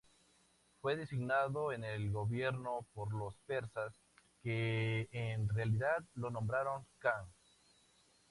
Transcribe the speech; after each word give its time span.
Fue 0.81 0.95
designado 0.95 1.71
en 1.71 1.83
el 1.83 2.09
gobierno 2.09 2.87
por 2.95 3.13
los 3.13 3.35
persas, 3.45 3.93
que 4.41 5.07
en 5.11 5.47
realidad, 5.47 6.03
lo 6.15 6.31
nombraron 6.31 6.87
khan. 6.97 7.27